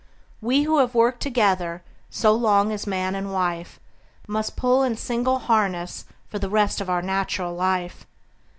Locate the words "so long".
2.09-2.71